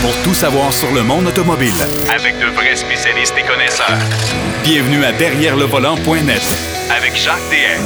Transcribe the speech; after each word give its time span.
pour 0.00 0.14
tout 0.22 0.34
savoir 0.34 0.72
sur 0.72 0.92
le 0.92 1.02
monde 1.02 1.26
automobile. 1.26 1.72
Avec 2.14 2.38
de 2.38 2.46
vrais 2.54 2.76
spécialistes 2.76 3.34
et 3.38 3.46
connaisseurs. 3.46 3.98
Bienvenue 4.62 5.04
à 5.04 5.12
Derrière 5.12 5.56
le 5.56 5.64
volant.net 5.64 6.42
avec 6.90 7.16
Jacques 7.16 7.36
DM. 7.50 7.82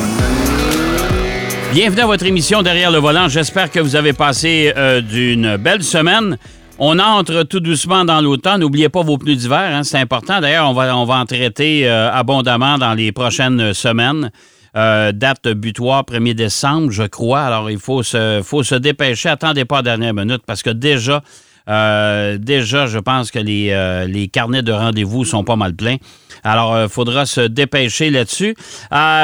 Bienvenue 1.73 2.03
à 2.03 2.07
votre 2.07 2.27
émission 2.27 2.63
Derrière 2.63 2.91
le 2.91 2.99
volant. 2.99 3.29
J'espère 3.29 3.71
que 3.71 3.81
vous 3.81 3.97
avez 3.97 4.13
passé 4.13 4.73
euh, 4.77 5.01
d'une 5.01 5.57
belle 5.57 5.83
semaine. 5.83 6.37
On 6.79 6.99
entre 6.99 7.45
tout 7.45 7.61
doucement 7.61 8.05
dans 8.05 8.21
l'automne. 8.21 8.61
N'oubliez 8.61 8.89
pas 8.89 9.03
vos 9.03 9.17
pneus 9.17 9.37
d'hiver, 9.37 9.71
hein, 9.73 9.83
c'est 9.83 9.99
important. 9.99 10.41
D'ailleurs, 10.41 10.69
on 10.69 10.75
va, 10.75 10.97
on 10.97 11.05
va 11.05 11.17
en 11.17 11.27
traiter 11.27 11.89
euh, 11.89 12.13
abondamment 12.13 12.77
dans 12.79 12.95
les 12.95 13.13
prochaines 13.13 13.73
semaines. 13.73 14.31
Euh, 14.75 15.13
date 15.13 15.49
butoir 15.49 16.05
1er 16.05 16.35
décembre, 16.35 16.91
je 16.91 17.03
crois. 17.03 17.43
Alors, 17.43 17.71
il 17.71 17.79
faut 17.79 18.03
se, 18.03 18.41
faut 18.43 18.63
se 18.63 18.75
dépêcher. 18.75 19.29
Attendez 19.29 19.65
pas 19.65 19.77
la 19.77 19.83
dernière 19.83 20.15
minute 20.15 20.43
parce 20.47 20.63
que 20.63 20.71
déjà, 20.71 21.23
euh, 21.69 22.39
déjà, 22.39 22.87
je 22.87 22.99
pense 22.99 23.31
que 23.31 23.39
les, 23.39 23.71
euh, 23.71 24.07
les 24.07 24.29
carnets 24.29 24.63
de 24.63 24.73
rendez-vous 24.73 25.25
sont 25.25 25.45
pas 25.45 25.57
mal 25.57 25.75
pleins. 25.75 25.97
Alors, 26.45 26.83
il 26.83 26.89
faudra 26.89 27.25
se 27.25 27.43
dépêcher 27.43 28.11
là-dessus. 28.11 28.57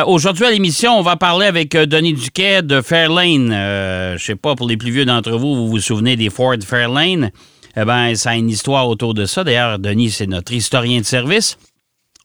Aujourd'hui, 0.06 0.44
à 0.44 0.50
l'émission, 0.50 0.96
on 0.96 1.02
va 1.02 1.16
parler 1.16 1.46
avec 1.46 1.72
Denis 1.72 2.12
Duquet 2.12 2.62
de 2.62 2.80
Fairlane. 2.80 3.50
je 4.16 4.22
sais 4.22 4.36
pas, 4.36 4.54
pour 4.54 4.68
les 4.68 4.76
plus 4.76 4.92
vieux 4.92 5.04
d'entre 5.04 5.32
vous, 5.32 5.56
vous 5.56 5.68
vous 5.68 5.80
souvenez 5.80 6.14
des 6.14 6.30
Ford 6.30 6.56
Fairlane? 6.64 7.30
Eh 7.76 7.84
bien, 7.84 8.14
ça 8.14 8.30
a 8.30 8.36
une 8.36 8.48
histoire 8.48 8.88
autour 8.88 9.14
de 9.14 9.24
ça. 9.24 9.42
D'ailleurs, 9.44 9.78
Denis, 9.78 10.10
c'est 10.10 10.26
notre 10.26 10.52
historien 10.52 11.00
de 11.00 11.04
service. 11.04 11.58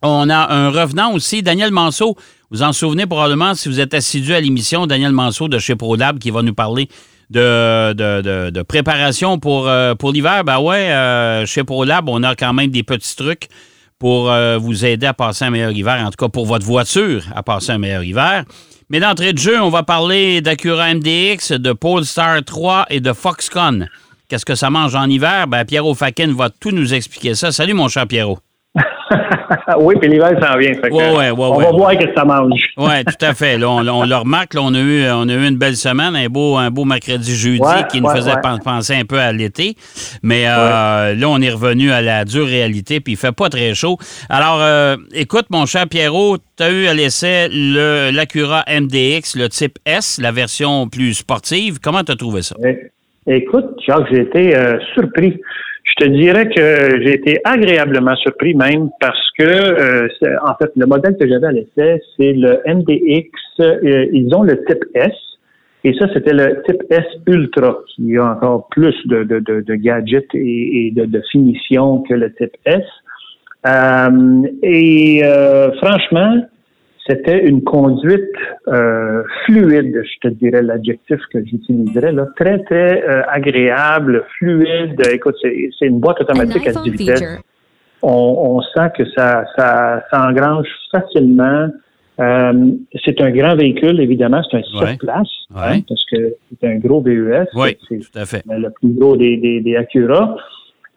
On 0.02 0.28
a 0.28 0.52
un 0.52 0.70
revenant 0.70 1.12
aussi, 1.12 1.42
Daniel 1.42 1.70
Manceau. 1.70 2.16
Vous 2.50 2.62
en 2.62 2.72
souvenez 2.72 3.06
probablement 3.06 3.54
si 3.54 3.68
vous 3.68 3.80
êtes 3.80 3.94
assidu 3.94 4.34
à 4.34 4.40
l'émission, 4.40 4.86
Daniel 4.86 5.12
Manceau 5.12 5.48
de 5.48 5.58
chez 5.58 5.76
ProLab 5.76 6.18
qui 6.18 6.30
va 6.30 6.42
nous 6.42 6.54
parler 6.54 6.88
de, 7.34 8.50
de, 8.50 8.62
préparation 8.62 9.38
pour, 9.38 9.68
euh, 9.68 9.94
l'hiver. 10.12 10.44
Ben 10.44 10.60
ouais, 10.60 10.90
euh, 10.90 11.46
chez 11.46 11.64
ProLab, 11.64 12.08
on 12.08 12.22
a 12.22 12.34
quand 12.34 12.52
même 12.52 12.70
des 12.70 12.82
petits 12.82 13.16
trucs 13.16 13.48
pour 13.98 14.30
euh, 14.30 14.58
vous 14.58 14.84
aider 14.84 15.06
à 15.06 15.14
passer 15.14 15.44
un 15.44 15.50
meilleur 15.50 15.72
hiver, 15.72 16.02
en 16.04 16.10
tout 16.10 16.24
cas 16.24 16.28
pour 16.28 16.46
votre 16.46 16.66
voiture 16.66 17.24
à 17.34 17.42
passer 17.42 17.72
un 17.72 17.78
meilleur 17.78 18.02
hiver. 18.02 18.44
Mais 18.90 19.00
d'entrée 19.00 19.32
de 19.32 19.38
jeu, 19.38 19.60
on 19.60 19.70
va 19.70 19.82
parler 19.82 20.40
d'Acura 20.40 20.94
MDX, 20.94 21.52
de 21.52 21.72
Polestar 21.72 22.44
3 22.44 22.86
et 22.90 23.00
de 23.00 23.12
Foxconn. 23.12 23.88
Qu'est-ce 24.28 24.44
que 24.44 24.54
ça 24.54 24.70
mange 24.70 24.94
en 24.94 25.08
hiver? 25.08 25.46
Ben, 25.46 25.64
Pierrot 25.64 25.94
Fakin 25.94 26.32
va 26.34 26.50
tout 26.50 26.70
nous 26.70 26.92
expliquer 26.94 27.34
ça. 27.34 27.50
Salut, 27.50 27.74
mon 27.74 27.88
cher 27.88 28.06
Pierrot. 28.06 28.38
oui, 29.78 29.94
puis 30.00 30.08
l'hiver 30.08 30.32
s'en 30.42 30.58
vient. 30.58 30.72
on 30.90 31.58
va 31.58 31.70
voir 31.70 31.96
que 31.96 32.12
ça 32.14 32.24
mange. 32.24 32.60
oui, 32.76 33.04
tout 33.04 33.24
à 33.24 33.34
fait. 33.34 33.62
on, 33.62 33.82
le 33.82 34.16
remarque, 34.16 34.54
on, 34.58 34.74
a 34.74 34.80
eu, 34.80 35.04
on 35.10 35.28
a 35.28 35.32
eu 35.32 35.46
une 35.46 35.56
belle 35.56 35.76
semaine, 35.76 36.16
un 36.16 36.26
beau, 36.26 36.56
un 36.56 36.70
beau 36.70 36.84
mercredi 36.84 37.36
jeudi 37.36 37.60
qui 37.90 38.00
nous 38.00 38.08
faisait 38.08 38.34
penser 38.64 38.94
un 38.94 39.04
peu 39.04 39.18
à 39.18 39.32
l'été. 39.32 39.76
Mais 40.22 40.46
euh, 40.46 41.14
là, 41.14 41.28
on 41.28 41.40
est 41.40 41.50
revenu 41.50 41.92
à 41.92 42.02
la 42.02 42.24
dure 42.24 42.46
réalité, 42.46 43.00
puis 43.00 43.12
il 43.12 43.16
fait 43.16 43.34
pas 43.34 43.48
très 43.48 43.74
chaud. 43.74 43.96
Alors, 44.28 44.60
euh, 44.60 44.96
écoute, 45.14 45.46
mon 45.50 45.66
cher 45.66 45.86
Pierrot, 45.88 46.38
tu 46.56 46.62
as 46.62 46.70
eu 46.70 46.86
à 46.86 46.94
l'essai 46.94 47.48
l'Acura 47.50 48.64
MDX, 48.68 49.36
le 49.36 49.48
type 49.48 49.78
S, 49.86 50.18
la 50.20 50.32
version 50.32 50.88
plus 50.88 51.14
sportive. 51.14 51.78
Comment 51.80 52.02
tu 52.02 52.12
as 52.12 52.16
trouvé 52.16 52.42
ça? 52.42 52.56
Écoute, 53.26 53.76
Jacques, 53.86 54.06
j'ai 54.10 54.20
été 54.20 54.56
euh, 54.56 54.78
surpris. 54.94 55.40
Je 55.84 56.04
te 56.04 56.10
dirais 56.10 56.48
que 56.48 57.02
j'ai 57.02 57.14
été 57.14 57.40
agréablement 57.44 58.16
surpris 58.16 58.54
même 58.54 58.88
parce 59.00 59.30
que, 59.38 59.44
euh, 59.44 60.08
en 60.42 60.54
fait, 60.54 60.70
le 60.76 60.86
modèle 60.86 61.16
que 61.16 61.28
j'avais 61.28 61.46
à 61.46 61.52
l'essai, 61.52 62.00
c'est 62.16 62.32
le 62.32 62.60
MDX. 62.66 63.28
Euh, 63.60 64.06
ils 64.12 64.34
ont 64.34 64.42
le 64.42 64.64
type 64.64 64.84
S. 64.94 65.12
Et 65.84 65.92
ça, 65.98 66.06
c'était 66.14 66.32
le 66.32 66.62
type 66.66 66.82
S 66.88 67.04
Ultra, 67.26 67.76
qui 67.94 68.16
a 68.16 68.32
encore 68.32 68.68
plus 68.70 68.96
de, 69.06 69.24
de, 69.24 69.38
de, 69.38 69.74
gadgets 69.74 70.34
et, 70.34 70.90
de, 70.96 71.04
de, 71.04 71.20
que 72.08 72.14
le 72.14 72.32
type 72.32 72.56
S. 72.64 72.82
Euh, 73.66 74.42
et 74.62 75.22
franchement, 75.82 76.46
c'était 77.06 77.46
une 77.46 77.62
conduite 77.62 78.30
euh, 78.68 79.22
fluide, 79.44 80.02
je 80.04 80.28
te 80.28 80.34
dirais 80.34 80.62
l'adjectif 80.62 81.18
que 81.32 81.44
j'utiliserais, 81.44 82.12
là, 82.12 82.26
très, 82.36 82.62
très 82.64 83.02
euh, 83.02 83.22
agréable, 83.28 84.24
fluide. 84.38 85.00
Écoute, 85.12 85.36
c'est 85.42 85.86
une 85.86 86.00
boîte 86.00 86.22
automatique 86.22 86.66
à 86.66 86.72
10 86.72 86.90
vitesses. 86.90 87.38
On, 88.02 88.60
sent 88.74 88.90
que 88.98 89.04
ça, 89.16 89.44
ça, 89.56 90.02
ça 90.10 90.28
engrange 90.28 90.66
facilement. 90.90 91.68
Euh, 92.20 92.72
c'est 93.04 93.20
un 93.20 93.30
grand 93.30 93.56
véhicule, 93.56 94.00
évidemment, 94.00 94.42
c'est 94.50 94.58
un 94.58 94.86
7 94.86 94.98
places, 94.98 95.26
hein, 95.54 95.80
parce 95.88 96.04
que 96.10 96.34
c'est 96.60 96.68
un 96.68 96.76
gros 96.76 97.00
VUS. 97.00 97.46
Oui, 97.54 97.76
tout 97.88 98.18
à 98.18 98.24
fait. 98.24 98.42
Le 98.46 98.70
plus 98.70 98.90
gros 98.94 99.16
des, 99.16 99.36
des, 99.36 99.60
des 99.60 99.76
Acura. 99.76 100.36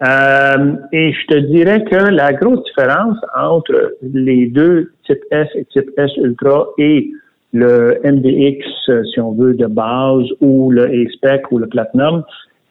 Euh, 0.04 0.74
et 0.92 1.12
je 1.12 1.26
te 1.28 1.38
dirais 1.38 1.84
que 1.84 1.96
la 1.96 2.34
grosse 2.34 2.64
différence 2.66 3.18
entre 3.36 3.94
les 4.02 4.48
deux 4.48 4.92
type 5.08 5.24
S 5.32 5.48
et 5.56 5.66
type 5.66 5.90
S 5.98 6.12
Ultra 6.18 6.68
et 6.78 7.10
le 7.54 8.00
MDX, 8.04 8.64
si 9.12 9.20
on 9.20 9.32
veut, 9.32 9.54
de 9.54 9.66
base, 9.66 10.26
ou 10.42 10.70
le 10.70 10.84
A-Spec 10.84 11.52
ou 11.52 11.58
le 11.58 11.68
Platinum, 11.68 12.24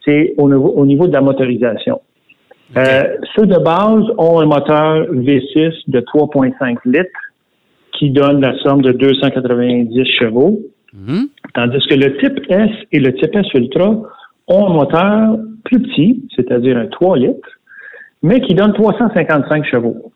c'est 0.04 0.34
au 0.38 0.48
niveau, 0.48 0.68
au 0.68 0.86
niveau 0.86 1.08
de 1.08 1.12
la 1.12 1.20
motorisation. 1.20 2.00
Euh, 2.76 3.16
ceux 3.34 3.46
de 3.46 3.58
base 3.58 4.04
ont 4.18 4.40
un 4.40 4.46
moteur 4.46 5.06
V6 5.12 5.72
de 5.88 6.00
3,5 6.00 6.78
litres 6.84 7.10
qui 7.92 8.10
donne 8.10 8.40
la 8.40 8.56
somme 8.58 8.82
de 8.82 8.92
290 8.92 10.04
chevaux, 10.18 10.60
mhm. 10.92 11.28
tandis 11.54 11.86
que 11.88 11.94
le 11.94 12.16
type 12.18 12.40
S 12.50 12.70
et 12.92 13.00
le 13.00 13.14
type 13.14 13.34
S 13.34 13.46
Ultra 13.54 14.02
ont 14.48 14.66
un 14.66 14.72
moteur 14.72 15.38
plus 15.66 15.80
petit, 15.82 16.22
c'est-à-dire 16.34 16.76
un 16.76 16.86
3 16.86 17.18
litres, 17.18 17.48
mais 18.22 18.40
qui 18.40 18.54
donne 18.54 18.72
355 18.72 19.64
chevaux. 19.66 20.12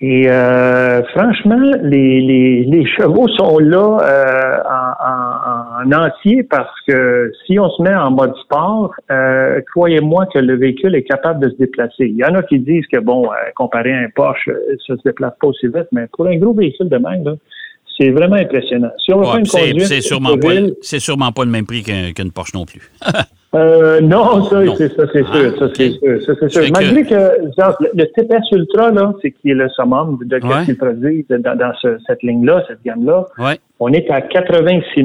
Et 0.00 0.28
euh, 0.28 1.02
franchement, 1.14 1.56
les, 1.82 2.20
les, 2.20 2.64
les, 2.64 2.86
chevaux 2.86 3.28
sont 3.28 3.58
là 3.58 3.98
euh, 4.02 5.86
en, 5.88 5.96
en, 5.96 6.06
entier 6.06 6.42
parce 6.42 6.74
que 6.86 7.30
si 7.46 7.58
on 7.60 7.70
se 7.70 7.80
met 7.80 7.94
en 7.94 8.10
mode 8.10 8.34
sport, 8.44 8.92
euh, 9.10 9.60
croyez-moi 9.72 10.26
que 10.34 10.40
le 10.40 10.56
véhicule 10.56 10.96
est 10.96 11.04
capable 11.04 11.44
de 11.44 11.50
se 11.50 11.56
déplacer. 11.56 12.06
Il 12.06 12.16
y 12.16 12.24
en 12.24 12.34
a 12.34 12.42
qui 12.42 12.58
disent 12.58 12.86
que 12.92 12.98
bon, 12.98 13.28
comparé 13.54 13.92
à 13.92 14.00
un 14.00 14.08
Porsche, 14.14 14.50
ça 14.86 14.96
se 14.96 15.02
déplace 15.04 15.32
pas 15.40 15.46
aussi 15.46 15.68
vite, 15.68 15.88
mais 15.92 16.06
pour 16.12 16.26
un 16.26 16.36
gros 16.36 16.54
véhicule 16.54 16.88
de 16.88 16.98
même, 16.98 17.24
là, 17.24 17.34
c'est 17.98 18.10
vraiment 18.10 18.36
impressionnant. 18.36 18.90
Si 18.98 19.12
on 19.12 19.22
c'est 19.44 20.00
sûrement, 20.00 20.36
pas, 20.36 20.48
sûrement 20.82 21.30
pas 21.30 21.44
le 21.44 21.50
même 21.50 21.66
prix 21.66 21.84
qu'une 21.84 22.32
Porsche 22.32 22.52
non 22.52 22.66
plus. 22.66 22.90
euh, 23.54 24.00
non, 24.00 24.44
ça, 24.44 24.62
c'est 24.76 24.92
ça, 24.94 25.04
c'est 25.12 25.24
sûr. 25.24 25.58
Ça, 25.58 25.68
c'est 25.74 25.90
sûr. 25.90 26.22
Ça, 26.22 26.48
sûr. 26.48 26.62
Malgré 26.72 27.04
que, 27.04 27.50
genre, 27.56 27.76
le, 27.80 28.04
TPS 28.04 28.50
Ultra, 28.52 28.90
là, 28.90 29.14
c'est 29.22 29.30
qui 29.30 29.50
est 29.50 29.54
le 29.54 29.68
summum 29.70 30.18
de 30.24 30.40
ce 30.40 30.46
ouais. 30.46 30.64
qu'il 30.64 30.76
produit 30.76 31.26
dans, 31.30 31.56
dans 31.56 31.72
ce, 31.80 31.98
cette 32.06 32.22
ligne-là, 32.22 32.64
cette 32.66 32.82
gamme-là. 32.84 33.26
Ouais. 33.38 33.58
On 33.80 33.92
est 33.92 34.08
à 34.08 34.20
86 34.22 35.02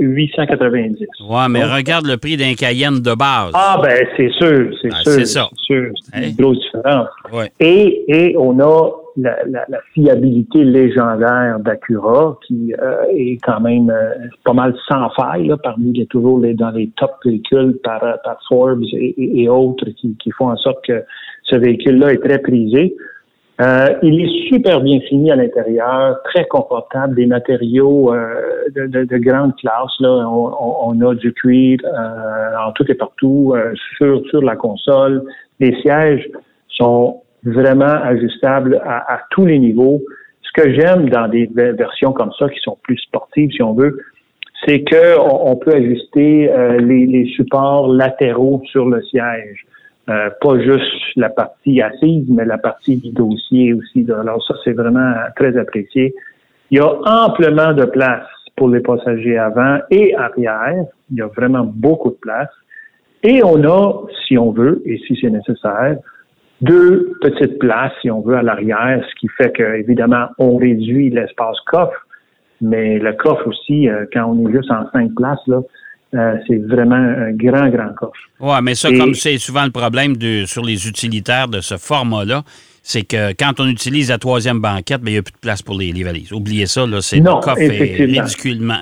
890. 0.00 1.06
Ouais, 1.28 1.48
mais 1.48 1.64
regarde 1.64 2.06
le 2.06 2.16
prix 2.16 2.36
d'un 2.36 2.54
Cayenne 2.54 3.00
de 3.00 3.14
base. 3.14 3.52
Ah, 3.54 3.80
ben, 3.82 4.06
c'est 4.16 4.30
sûr, 4.32 4.70
c'est 4.82 4.92
sûr. 4.92 5.12
C'est 5.12 5.24
ça. 5.26 5.48
C'est 5.50 5.74
sûr. 5.74 5.92
C'est 6.12 6.28
une 6.30 6.36
grosse 6.36 6.58
différence. 6.58 7.08
Ouais. 7.32 7.52
Et, 7.60 8.04
et 8.08 8.36
on 8.36 8.58
a 8.58 8.90
la, 9.18 9.36
la, 9.46 9.64
la 9.68 9.78
fiabilité 9.94 10.64
légendaire 10.64 11.58
d'Acura, 11.60 12.38
qui 12.46 12.72
euh, 12.80 13.02
est 13.10 13.38
quand 13.42 13.60
même 13.60 13.90
euh, 13.90 14.14
pas 14.44 14.52
mal 14.52 14.74
sans 14.88 15.10
faille, 15.10 15.48
là, 15.48 15.56
parmi 15.56 15.92
les 15.92 16.06
toujours 16.06 16.38
les, 16.40 16.54
dans 16.54 16.70
les 16.70 16.90
top 16.96 17.12
véhicules 17.24 17.78
par, 17.82 18.00
par 18.00 18.38
Forbes 18.48 18.84
et, 18.92 19.42
et 19.42 19.48
autres 19.48 19.86
qui, 19.96 20.16
qui, 20.22 20.30
font 20.30 20.50
en 20.50 20.56
sorte 20.56 20.84
que 20.86 21.04
ce 21.44 21.56
véhicule-là 21.56 22.12
est 22.12 22.24
très 22.24 22.38
prisé. 22.38 22.96
Euh, 23.60 23.88
il 24.02 24.20
est 24.20 24.48
super 24.48 24.80
bien 24.80 25.00
fini 25.00 25.32
à 25.32 25.36
l'intérieur, 25.36 26.22
très 26.22 26.46
confortable, 26.46 27.16
des 27.16 27.26
matériaux 27.26 28.14
euh, 28.14 28.68
de, 28.72 28.86
de, 28.86 29.02
de, 29.02 29.18
grande 29.18 29.56
classe. 29.56 29.90
Là, 29.98 30.28
on, 30.28 30.92
on, 30.92 31.00
a 31.00 31.14
du 31.16 31.32
cuir 31.32 31.80
euh, 31.84 32.68
en 32.68 32.70
tout 32.70 32.88
et 32.88 32.94
partout 32.94 33.56
sur 33.96 34.24
sur 34.28 34.42
la 34.42 34.54
console. 34.54 35.24
Les 35.58 35.74
sièges 35.80 36.28
sont 36.68 37.22
vraiment 37.42 37.96
ajustables 38.04 38.80
à, 38.84 39.14
à 39.14 39.20
tous 39.30 39.44
les 39.44 39.58
niveaux. 39.58 40.02
Ce 40.42 40.62
que 40.62 40.72
j'aime 40.72 41.08
dans 41.08 41.26
des 41.26 41.50
versions 41.52 42.12
comme 42.12 42.30
ça, 42.38 42.48
qui 42.48 42.60
sont 42.60 42.78
plus 42.84 42.98
sportives, 42.98 43.50
si 43.50 43.62
on 43.62 43.74
veut, 43.74 43.98
c'est 44.66 44.82
que 44.82 45.18
on, 45.18 45.56
peut 45.56 45.74
ajuster 45.74 46.50
les, 46.78 47.06
les 47.06 47.26
supports 47.34 47.92
latéraux 47.92 48.62
sur 48.70 48.88
le 48.88 49.02
siège. 49.02 49.66
Euh, 50.08 50.30
pas 50.40 50.58
juste 50.58 51.16
la 51.16 51.28
partie 51.28 51.82
assise, 51.82 52.24
mais 52.30 52.46
la 52.46 52.56
partie 52.56 52.96
du 52.96 53.10
dossier 53.12 53.74
aussi. 53.74 54.06
Alors 54.10 54.42
ça, 54.46 54.54
c'est 54.64 54.72
vraiment 54.72 55.12
très 55.36 55.56
apprécié. 55.58 56.14
Il 56.70 56.78
y 56.78 56.80
a 56.80 56.90
amplement 57.04 57.74
de 57.74 57.84
place 57.84 58.26
pour 58.56 58.68
les 58.70 58.80
passagers 58.80 59.36
avant 59.36 59.78
et 59.90 60.14
arrière. 60.16 60.84
Il 61.10 61.18
y 61.18 61.22
a 61.22 61.26
vraiment 61.26 61.64
beaucoup 61.64 62.10
de 62.10 62.16
place. 62.16 62.48
Et 63.22 63.42
on 63.44 63.62
a, 63.64 64.06
si 64.26 64.38
on 64.38 64.52
veut, 64.52 64.80
et 64.86 64.98
si 65.06 65.18
c'est 65.20 65.30
nécessaire, 65.30 65.98
deux 66.60 67.12
petites 67.20 67.58
places, 67.58 67.92
si 68.00 68.10
on 68.10 68.20
veut, 68.20 68.36
à 68.36 68.42
l'arrière, 68.42 69.04
ce 69.08 69.14
qui 69.20 69.28
fait 69.36 69.52
que, 69.52 69.76
évidemment, 69.76 70.26
on 70.38 70.56
réduit 70.56 71.10
l'espace 71.10 71.58
coffre, 71.66 72.06
mais 72.60 72.98
le 72.98 73.12
coffre 73.12 73.46
aussi, 73.46 73.88
euh, 73.88 74.06
quand 74.12 74.24
on 74.26 74.48
est 74.48 74.52
juste 74.52 74.70
en 74.70 74.90
cinq 74.90 75.14
places, 75.14 75.46
là, 75.46 75.60
c'est 76.12 76.56
vraiment 76.66 76.96
un 76.96 77.32
grand, 77.32 77.68
grand 77.68 77.92
coffre. 77.94 78.18
Oui, 78.40 78.54
mais 78.62 78.74
ça, 78.74 78.90
comme 78.90 79.14
c'est 79.14 79.38
souvent 79.38 79.64
le 79.64 79.70
problème 79.70 80.16
de, 80.16 80.44
sur 80.46 80.64
les 80.64 80.88
utilitaires 80.88 81.48
de 81.48 81.60
ce 81.60 81.76
format-là, 81.76 82.44
c'est 82.88 83.02
que 83.02 83.34
quand 83.34 83.60
on 83.60 83.66
utilise 83.66 84.08
la 84.08 84.16
troisième 84.16 84.60
banquette, 84.60 85.02
ben, 85.02 85.10
il 85.10 85.12
n'y 85.12 85.18
a 85.18 85.22
plus 85.22 85.34
de 85.34 85.40
place 85.42 85.60
pour 85.60 85.74
les, 85.74 85.92
valises. 86.02 86.32
Oubliez 86.32 86.64
ça, 86.64 86.86
là, 86.86 87.02
c'est 87.02 87.18
le 87.18 87.24
coffre 87.42 87.60
est 87.60 88.06
ridiculement, 88.06 88.78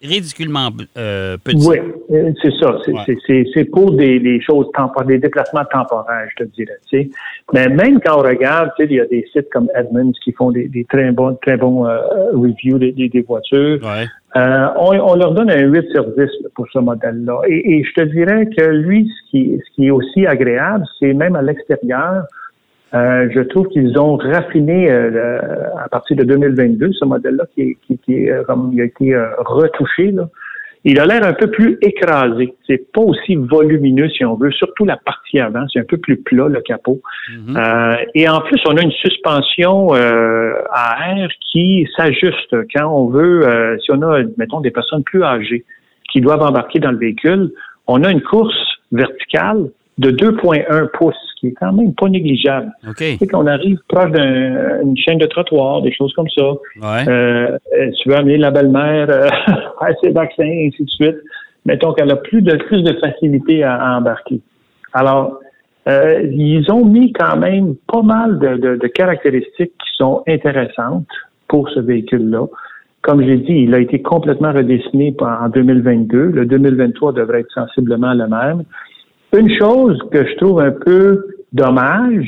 ridiculement 0.00 0.68
euh, 0.96 1.36
petit. 1.42 1.66
Oui, 1.66 1.78
euh, 2.12 2.30
c'est 2.40 2.52
ça. 2.60 2.76
C'est 2.86 3.64
pour 3.64 3.90
des, 3.90 4.40
choses 4.40 4.68
temporaires, 4.72 5.08
des 5.08 5.18
déplacements 5.18 5.64
temporaires, 5.64 6.28
je 6.30 6.44
te 6.44 6.50
dirais. 6.50 7.08
Mais 7.52 7.66
même 7.66 7.98
quand 7.98 8.20
on 8.20 8.22
regarde, 8.22 8.70
il 8.78 8.92
y 8.92 9.00
a 9.00 9.06
des 9.06 9.26
sites 9.32 9.50
comme 9.50 9.68
Edmunds 9.74 10.12
qui 10.22 10.30
font 10.30 10.52
des, 10.52 10.86
très 10.88 11.10
bons, 11.10 11.36
très 11.42 11.56
bons 11.56 11.86
euh, 11.86 11.98
reviews 12.32 12.78
des, 12.78 12.92
des 12.92 13.24
voitures. 13.26 13.80
on, 14.36 15.14
leur 15.16 15.34
donne 15.34 15.50
un 15.50 15.62
8 15.62 15.90
sur 15.92 16.04
10 16.16 16.24
pour 16.54 16.68
ce 16.72 16.78
modèle-là. 16.78 17.40
Et, 17.48 17.78
et, 17.78 17.84
je 17.84 18.00
te 18.00 18.06
dirais 18.06 18.46
que 18.56 18.64
lui, 18.64 19.10
ce 19.10 19.30
qui, 19.32 19.58
ce 19.58 19.74
qui 19.74 19.86
est 19.88 19.90
aussi 19.90 20.24
agréable, 20.24 20.84
c'est 21.00 21.14
même 21.14 21.34
à 21.34 21.42
l'extérieur, 21.42 22.26
euh, 22.92 23.28
je 23.32 23.40
trouve 23.40 23.68
qu'ils 23.68 23.98
ont 23.98 24.16
raffiné 24.16 24.90
euh, 24.90 25.38
à 25.78 25.88
partir 25.88 26.16
de 26.16 26.24
2022 26.24 26.92
ce 26.92 27.04
modèle-là 27.04 27.44
qui, 27.54 27.76
qui, 27.86 27.98
qui 27.98 28.28
euh, 28.28 28.42
comme 28.44 28.70
il 28.72 28.80
a 28.80 28.84
été 28.84 29.16
retouché. 29.38 30.10
Là. 30.10 30.28
Il 30.82 30.98
a 30.98 31.04
l'air 31.04 31.24
un 31.24 31.34
peu 31.34 31.48
plus 31.48 31.78
écrasé. 31.82 32.54
C'est 32.66 32.90
pas 32.90 33.02
aussi 33.02 33.36
volumineux 33.36 34.08
si 34.08 34.24
on 34.24 34.34
veut, 34.34 34.50
surtout 34.50 34.86
la 34.86 34.96
partie 34.96 35.38
avant. 35.38 35.66
C'est 35.72 35.78
un 35.78 35.84
peu 35.84 35.98
plus 35.98 36.16
plat 36.16 36.48
le 36.48 36.62
capot. 36.62 37.00
Mm-hmm. 37.30 38.06
et 38.14 38.28
en 38.28 38.40
plus, 38.40 38.60
on 38.66 38.76
a 38.76 38.82
une 38.82 38.90
suspension 38.92 39.92
à 39.92 41.16
air 41.16 41.28
qui 41.52 41.86
s'ajuste 41.96 42.56
quand 42.74 42.88
on 42.88 43.08
veut. 43.08 43.78
si 43.84 43.92
on 43.92 44.00
a, 44.02 44.22
mettons, 44.38 44.60
des 44.60 44.70
personnes 44.70 45.04
plus 45.04 45.22
âgées 45.22 45.64
qui 46.10 46.22
doivent 46.22 46.42
embarquer 46.42 46.78
dans 46.78 46.92
le 46.92 46.98
véhicule, 46.98 47.52
on 47.86 48.02
a 48.02 48.10
une 48.10 48.22
course 48.22 48.78
verticale 48.90 49.68
de 50.00 50.10
2,1 50.10 50.88
pouces, 50.94 51.14
qui 51.38 51.48
est 51.48 51.52
quand 51.52 51.72
même 51.72 51.94
pas 51.94 52.08
négligeable. 52.08 52.72
Okay. 52.88 53.16
C'est 53.18 53.26
qu'on 53.26 53.46
arrive 53.46 53.78
proche 53.86 54.10
d'une 54.12 54.96
chaîne 54.96 55.18
de 55.18 55.26
trottoir, 55.26 55.82
des 55.82 55.92
choses 55.92 56.12
comme 56.14 56.28
ça. 56.30 56.52
Ouais. 56.80 57.06
Euh, 57.06 57.58
tu 58.00 58.08
veux 58.08 58.16
amener 58.16 58.38
la 58.38 58.50
belle-mère 58.50 59.10
euh, 59.10 59.28
à 59.80 59.88
ses 60.02 60.10
vaccins, 60.10 60.44
et 60.44 60.68
ainsi 60.68 60.84
de 60.84 60.90
suite. 60.90 61.16
Mettons 61.66 61.92
qu'elle 61.92 62.10
a 62.10 62.16
plus 62.16 62.40
de 62.40 62.56
plus 62.56 62.82
de 62.82 62.94
facilité 62.94 63.62
à, 63.62 63.98
embarquer. 63.98 64.40
Alors, 64.94 65.38
euh, 65.86 66.22
ils 66.32 66.72
ont 66.72 66.86
mis 66.86 67.12
quand 67.12 67.36
même 67.36 67.74
pas 67.86 68.02
mal 68.02 68.38
de, 68.38 68.56
de, 68.56 68.76
de 68.76 68.86
caractéristiques 68.86 69.72
qui 69.72 69.96
sont 69.98 70.22
intéressantes 70.26 71.06
pour 71.46 71.68
ce 71.68 71.80
véhicule-là. 71.80 72.46
Comme 73.02 73.22
j'ai 73.22 73.36
dit, 73.36 73.64
il 73.64 73.74
a 73.74 73.80
été 73.80 74.00
complètement 74.00 74.52
redessiné 74.52 75.14
en 75.20 75.48
2022. 75.50 76.30
Le 76.32 76.46
2023 76.46 77.12
devrait 77.12 77.40
être 77.40 77.52
sensiblement 77.52 78.14
le 78.14 78.26
même. 78.28 78.64
Une 79.32 79.50
chose 79.58 79.98
que 80.12 80.26
je 80.26 80.36
trouve 80.36 80.60
un 80.60 80.72
peu 80.72 81.26
dommage, 81.52 82.26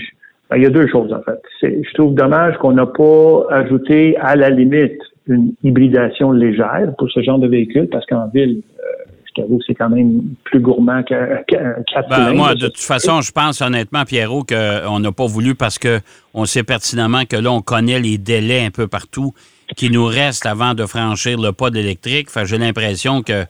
ben, 0.51 0.57
il 0.57 0.63
y 0.63 0.67
a 0.67 0.71
deux 0.71 0.89
choses 0.89 1.13
en 1.13 1.23
fait. 1.23 1.41
Je 1.63 1.95
trouve 1.95 2.15
dommage 2.15 2.57
qu'on 2.59 2.73
n'a 2.73 2.87
pas 2.87 3.47
ajouté 3.51 4.17
à 4.19 4.37
la 4.37 4.51
limite 4.51 5.01
une 5.27 5.55
hybridation 5.63 6.33
légère 6.33 6.93
pour 6.99 7.11
ce 7.11 7.23
genre 7.23 7.39
de 7.39 7.47
véhicule, 7.47 7.89
parce 7.91 8.05
qu'en 8.07 8.29
ville, 8.29 8.61
euh, 8.79 9.13
je 9.25 9.41
t'avoue 9.41 9.59
que 9.59 9.65
c'est 9.67 9.75
quand 9.75 9.89
même 9.89 10.23
plus 10.45 10.61
gourmand 10.61 11.03
qu'un 11.03 11.43
4 11.47 12.09
ben, 12.09 12.35
Moi, 12.35 12.55
de 12.55 12.67
toute 12.67 12.79
façon, 12.79 13.21
je 13.21 13.31
pense 13.33 13.61
honnêtement, 13.61 14.05
Pierrot, 14.05 14.45
qu'on 14.45 15.01
n'a 15.01 15.13
pas 15.13 15.27
voulu 15.27 15.55
parce 15.55 15.79
qu'on 15.79 16.45
sait 16.45 16.65
pertinemment 16.65 17.25
que 17.25 17.37
là, 17.37 17.53
on 17.53 17.63
connaît 17.63 18.01
les 18.01 18.19
délais 18.19 18.65
un 18.65 18.71
peu 18.71 18.89
partout 18.89 19.33
qui 19.77 19.91
nous 19.91 20.05
restent 20.05 20.47
avant 20.47 20.75
de 20.75 20.85
franchir 20.87 21.41
le 21.41 21.53
pas 21.53 21.71
d'électrique. 21.71 22.27
Enfin, 22.29 22.45
j'ai 22.45 22.59
l'impression 22.59 23.23
que 23.23 23.45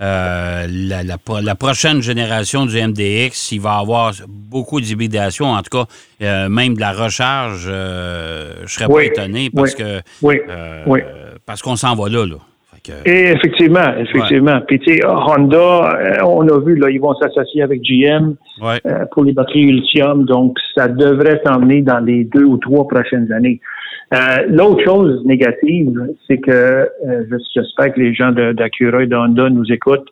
euh, 0.00 0.66
la, 0.68 1.54
prochaine 1.56 2.02
génération 2.02 2.66
du 2.66 2.80
MDX, 2.80 3.52
il 3.52 3.60
va 3.60 3.78
avoir 3.78 4.12
beaucoup 4.28 4.80
d'hybridation, 4.80 5.46
en 5.46 5.62
tout 5.62 5.76
cas, 5.76 5.86
euh, 6.22 6.48
même 6.48 6.74
de 6.74 6.80
la 6.80 6.92
recharge, 6.92 7.66
euh, 7.68 8.52
je 8.64 8.74
serais 8.74 8.86
pas 8.86 9.04
étonné 9.04 9.50
parce 9.54 9.74
que 9.74 10.00
parce 11.46 11.62
qu'on 11.62 11.76
s'en 11.76 11.94
va 11.94 12.08
là. 12.08 12.26
là. 12.26 12.36
Et 13.04 13.32
effectivement, 13.32 13.94
effectivement. 13.98 14.60
Puis 14.66 14.78
tu 14.78 14.96
sais, 14.96 15.04
Honda, 15.04 15.98
on 16.24 16.48
a 16.48 16.58
vu, 16.60 16.74
là, 16.76 16.88
ils 16.88 17.00
vont 17.00 17.14
s'associer 17.16 17.62
avec 17.62 17.82
GM 17.82 18.34
pour 19.12 19.24
les 19.24 19.32
batteries 19.32 19.72
lithium, 19.72 20.24
donc 20.24 20.56
ça 20.74 20.88
devrait 20.88 21.40
s'emmener 21.44 21.82
dans 21.82 21.98
les 21.98 22.24
deux 22.24 22.44
ou 22.44 22.56
trois 22.56 22.86
prochaines 22.88 23.30
années. 23.32 23.60
Euh, 24.14 24.46
l'autre 24.48 24.82
chose 24.84 25.22
négative, 25.26 25.92
c'est 26.26 26.38
que 26.38 26.50
euh, 26.50 27.24
j'espère 27.54 27.92
que 27.92 28.00
les 28.00 28.14
gens 28.14 28.32
d'Acura 28.32 29.02
et 29.02 29.06
d'Honda 29.06 29.50
nous 29.50 29.70
écoutent. 29.70 30.08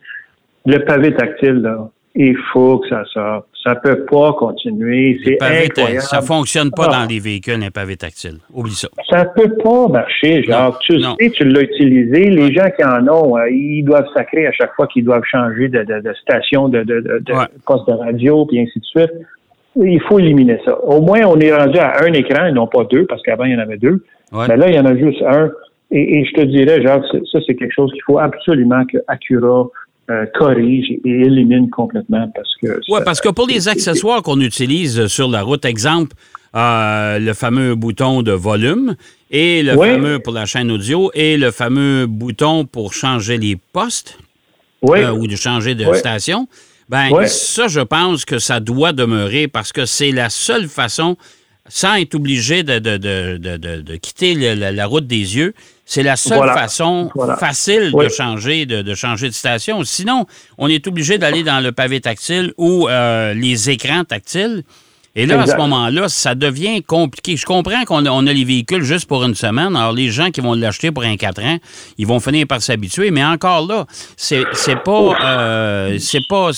Le 0.66 0.78
pavé 0.78 1.14
tactile, 1.14 1.62
là, 1.62 1.88
il 2.14 2.36
faut 2.52 2.78
que 2.78 2.88
ça 2.88 3.04
sorte. 3.12 3.46
Ça 3.62 3.74
peut 3.74 4.04
pas 4.04 4.32
continuer. 4.34 5.18
C'est 5.24 5.42
incroyable. 5.42 6.02
Ça 6.02 6.20
fonctionne 6.20 6.70
pas 6.70 6.86
dans 6.86 7.04
ah. 7.04 7.06
les 7.08 7.18
véhicules, 7.18 7.60
un 7.62 7.70
pavé 7.70 7.96
tactile. 7.96 8.38
Oublie 8.52 8.74
ça. 8.74 8.88
Ça 9.10 9.24
peut 9.24 9.56
pas 9.62 9.88
marcher. 9.88 10.42
Genre, 10.44 10.78
tu 10.80 11.00
sais, 11.00 11.30
tu 11.30 11.44
l'as 11.44 11.62
utilisé. 11.62 12.30
Les 12.30 12.52
gens 12.52 12.68
qui 12.76 12.84
en 12.84 13.08
ont, 13.08 13.36
euh, 13.36 13.50
ils 13.50 13.82
doivent 13.82 14.06
sacrer 14.14 14.46
à 14.46 14.52
chaque 14.52 14.74
fois 14.74 14.86
qu'ils 14.86 15.04
doivent 15.04 15.24
changer 15.24 15.68
de, 15.68 15.84
station, 16.22 16.68
de, 16.68 16.84
de, 16.84 17.22
poste 17.66 17.88
de 17.88 17.92
radio, 17.94 18.46
puis 18.46 18.60
ainsi 18.60 18.78
de 18.78 18.84
suite 18.84 19.12
il 19.76 20.00
faut 20.02 20.18
éliminer 20.18 20.58
ça. 20.64 20.78
Au 20.84 21.00
moins, 21.00 21.20
on 21.26 21.38
est 21.38 21.54
rendu 21.54 21.78
à 21.78 22.02
un 22.02 22.12
écran 22.12 22.46
et 22.46 22.52
non 22.52 22.66
pas 22.66 22.84
deux, 22.84 23.06
parce 23.06 23.22
qu'avant, 23.22 23.44
il 23.44 23.52
y 23.52 23.56
en 23.56 23.60
avait 23.60 23.76
deux. 23.76 24.04
Mais 24.32 24.56
là, 24.56 24.68
il 24.68 24.74
y 24.74 24.78
en 24.78 24.86
a 24.86 24.96
juste 24.96 25.22
un. 25.22 25.50
Et, 25.90 26.24
je 26.24 26.32
te 26.32 26.40
dirais, 26.42 26.82
genre, 26.82 27.00
ça, 27.30 27.38
c'est 27.46 27.54
quelque 27.54 27.72
chose 27.74 27.92
qu'il 27.92 28.02
faut 28.02 28.18
absolument 28.18 28.84
que 28.92 28.98
Acura 29.06 29.68
euh, 30.10 30.26
corrige 30.34 30.90
et 30.90 31.10
élimine 31.10 31.70
complètement 31.70 32.30
parce 32.34 32.54
que. 32.60 32.80
Oui, 32.88 33.00
parce 33.04 33.20
que 33.20 33.28
pour 33.28 33.46
les 33.46 33.68
accessoires 33.68 34.22
qu'on 34.22 34.40
utilise 34.40 35.06
sur 35.06 35.28
la 35.28 35.42
route, 35.42 35.64
exemple, 35.64 36.16
euh, 36.56 37.18
le 37.18 37.34
fameux 37.34 37.74
bouton 37.74 38.22
de 38.22 38.32
volume 38.32 38.96
et 39.30 39.62
le 39.62 39.76
fameux 39.76 40.18
pour 40.18 40.32
la 40.32 40.46
chaîne 40.46 40.70
audio 40.70 41.10
et 41.14 41.36
le 41.36 41.50
fameux 41.50 42.06
bouton 42.06 42.64
pour 42.64 42.94
changer 42.94 43.36
les 43.36 43.56
postes 43.56 44.18
euh, 44.84 45.10
ou 45.10 45.26
de 45.26 45.36
changer 45.36 45.74
de 45.74 45.92
station. 45.94 46.48
Ben, 46.88 47.26
ça, 47.26 47.66
je 47.68 47.80
pense 47.80 48.24
que 48.24 48.38
ça 48.38 48.60
doit 48.60 48.92
demeurer 48.92 49.48
parce 49.48 49.72
que 49.72 49.86
c'est 49.86 50.12
la 50.12 50.30
seule 50.30 50.68
façon, 50.68 51.16
sans 51.68 51.94
être 51.94 52.14
obligé 52.14 52.62
de, 52.62 52.78
de, 52.78 52.96
de, 52.96 53.56
de 53.56 53.96
quitter 53.96 54.54
la, 54.54 54.86
route 54.86 55.06
des 55.06 55.36
yeux, 55.36 55.52
c'est 55.84 56.04
la 56.04 56.16
seule 56.16 56.48
façon 56.52 57.10
facile 57.38 57.92
de 57.92 58.08
changer 58.08 58.66
de, 58.66 58.94
changer 58.94 59.28
de 59.28 59.34
station. 59.34 59.82
Sinon, 59.84 60.26
on 60.58 60.68
est 60.68 60.86
obligé 60.86 61.18
d'aller 61.18 61.42
dans 61.42 61.60
le 61.60 61.72
pavé 61.72 62.00
tactile 62.00 62.52
ou 62.56 62.88
euh, 62.88 63.34
les 63.34 63.70
écrans 63.70 64.04
tactiles. 64.04 64.62
Et 65.18 65.24
là, 65.24 65.40
à 65.40 65.46
ce 65.46 65.56
moment-là, 65.56 66.10
ça 66.10 66.34
devient 66.34 66.82
compliqué. 66.82 67.36
Je 67.36 67.46
comprends 67.46 67.84
qu'on 67.84 68.04
a, 68.04 68.32
les 68.32 68.44
véhicules 68.44 68.82
juste 68.82 69.06
pour 69.06 69.24
une 69.24 69.34
semaine. 69.34 69.74
Alors, 69.74 69.92
les 69.92 70.10
gens 70.10 70.30
qui 70.30 70.42
vont 70.42 70.52
l'acheter 70.52 70.90
pour 70.90 71.04
un 71.04 71.16
4 71.16 71.42
ans, 71.42 71.56
ils 71.96 72.06
vont 72.06 72.20
finir 72.20 72.46
par 72.46 72.60
s'habituer. 72.60 73.10
Mais 73.10 73.24
encore 73.24 73.66
là, 73.66 73.86
c'est 74.16 74.44
pas... 74.84 75.16
Euh, 75.24 75.96
c'est 75.98 76.26
pas... 76.28 76.50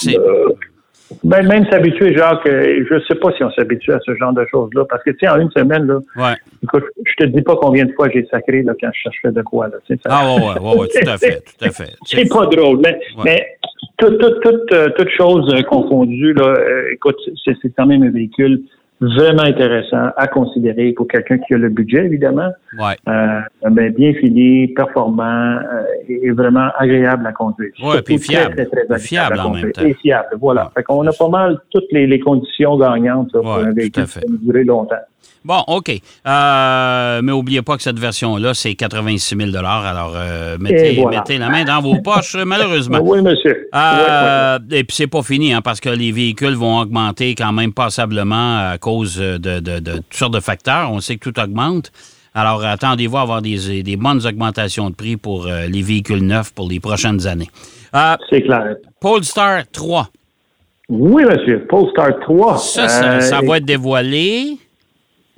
Euh, 1.11 1.15
ben, 1.25 1.47
même 1.47 1.67
s'habituer, 1.71 2.17
Jacques, 2.17 2.47
je 2.47 3.05
sais 3.09 3.15
pas 3.17 3.33
si 3.33 3.45
on 3.45 3.50
s'habitue 3.53 3.93
à 3.93 3.99
ce 4.05 4.15
genre 4.17 4.33
de 4.33 4.47
choses-là. 4.50 4.85
Parce 4.88 5.03
que, 5.03 5.11
tu 5.11 5.19
sais, 5.21 5.29
en 5.29 5.41
une 5.41 5.50
semaine, 5.50 5.87
là, 5.87 5.99
ouais. 6.17 6.37
écoute, 6.62 6.85
je 7.05 7.25
te 7.25 7.25
dis 7.25 7.43
pas 7.43 7.57
combien 7.57 7.85
de 7.85 7.93
fois 7.93 8.09
j'ai 8.11 8.27
sacré 8.31 8.62
là, 8.62 8.75
quand 8.81 8.91
je 8.93 9.00
cherchais 9.00 9.33
de 9.33 9.43
quoi. 9.43 9.69
Là, 9.69 9.77
ça... 9.88 9.95
Ah, 10.07 10.35
ouais, 10.35 10.61
ouais, 10.61 10.79
ouais, 10.81 10.88
tout 10.88 11.09
à 11.09 11.19
fait, 11.19 11.43
tout 11.43 11.65
à 11.65 11.71
fait. 11.71 11.93
C'est 12.05 12.29
pas 12.29 12.47
drôle, 12.47 12.81
mais, 12.83 12.99
mais 13.25 13.47
toute, 13.99 14.19
toute, 14.19 14.41
toute, 14.41 14.73
euh, 14.73 14.88
toute 14.97 15.11
chose 15.11 15.55
confondue, 15.69 16.33
là, 16.35 16.47
euh, 16.47 16.93
écoute, 16.93 17.19
c'est 17.45 17.75
quand 17.77 17.87
même 17.87 18.03
un 18.03 18.11
véhicule 18.11 18.62
vraiment 19.00 19.43
intéressant 19.43 20.11
à 20.17 20.26
considérer 20.26 20.93
pour 20.93 21.07
quelqu'un 21.07 21.38
qui 21.38 21.55
a 21.55 21.59
le 21.59 21.69
budget, 21.69 22.05
évidemment. 22.05 22.50
Ouais. 22.78 22.97
Euh, 23.09 23.40
ben, 23.71 23.93
bien 23.93 24.12
fini, 24.14 24.69
performant 24.69 25.25
euh, 25.25 25.83
et 26.09 26.31
vraiment 26.31 26.69
agréable 26.78 27.26
à 27.26 27.33
conduire. 27.33 27.73
Oui, 27.83 27.97
puis 28.05 28.19
fiable. 28.19 28.55
Très, 28.55 28.67
très, 28.67 28.87
très 28.87 28.99
fiable 28.99 29.40
en 29.40 29.50
même 29.50 29.73
temps. 29.73 29.83
Et 29.83 29.95
fiable, 29.95 30.37
voilà. 30.40 30.64
Ouais, 30.64 30.71
fait 30.76 30.83
qu'on 30.83 31.07
a 31.07 31.12
pas 31.12 31.28
mal 31.28 31.59
toutes 31.71 31.90
les, 31.93 32.07
les 32.07 32.19
conditions 32.19 32.76
gagnantes 32.76 33.33
là, 33.33 33.40
pour 33.40 33.55
un 33.55 33.73
véhicule 33.73 34.05
qui 34.05 34.21
peut 34.21 34.38
durer 34.43 34.64
longtemps. 34.64 34.97
Bon, 35.45 35.63
OK. 35.69 35.91
Euh, 36.27 37.23
mais 37.23 37.33
n'oubliez 37.33 37.63
pas 37.63 37.77
que 37.77 37.83
cette 37.83 37.99
version-là, 37.99 38.55
c'est 38.55 38.75
86 38.75 39.37
000 39.37 39.57
Alors, 39.57 40.13
euh, 40.17 40.59
mettez, 40.59 41.03
mettez, 41.07 41.39
la 41.39 41.49
main 41.49 41.65
dans 41.65 41.81
vos 41.81 42.01
poches, 42.03 42.35
malheureusement. 42.47 42.99
Oui, 43.03 43.23
monsieur. 43.23 43.69
Euh, 43.75 44.59
Et 44.71 44.85
puis, 44.85 44.97
c'est 44.97 45.07
pas 45.07 45.23
fini, 45.23 45.53
hein, 45.53 45.63
parce 45.63 45.81
que 45.81 45.89
les 45.89 46.13
véhicules 46.13 46.55
vont 46.55 46.79
augmenter 46.79 47.35
quand 47.35 47.53
même 47.53 47.73
passablement 47.73 48.71
à 48.71 48.79
cause 48.79 49.17
de, 49.17 49.39
de, 49.39 49.61
de, 49.61 49.97
toutes 49.97 50.15
sortes 50.15 50.35
de 50.35 50.41
facteurs. 50.41 50.93
On 50.93 51.01
sait 51.01 51.17
que 51.17 51.31
tout 51.31 51.41
augmente. 51.41 51.93
Alors, 52.35 52.63
attendez-vous 52.65 53.17
à 53.17 53.23
avoir 53.23 53.43
des, 53.43 53.83
des, 53.83 53.97
bonnes 53.97 54.27
augmentations 54.27 54.91
de 54.91 54.95
prix 54.95 55.17
pour 55.17 55.47
les 55.47 55.83
véhicules 55.83 56.25
neufs 56.25 56.53
pour 56.53 56.69
les 56.69 56.79
prochaines 56.79 57.27
années. 57.27 57.49
C'est 58.29 58.43
clair. 58.43 58.77
Polestar 59.01 59.63
3. 59.73 60.09
Oui, 60.91 61.25
monsieur. 61.25 61.67
Polestar 61.67 62.21
3. 62.21 62.59
Ça, 62.59 62.89
ça, 62.89 63.21
ça 63.21 63.41
va 63.41 63.57
être 63.57 63.65
dévoilé. 63.65 64.59